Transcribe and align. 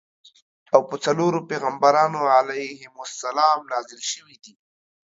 او 0.73 0.81
په 0.89 0.95
څلورو 1.05 1.39
پیغمبرانو 1.49 2.21
علیهم 2.37 2.95
السلام 3.07 3.59
نازل 3.71 4.01
شویدي. 4.11 4.53